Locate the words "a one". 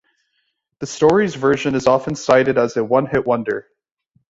2.75-3.05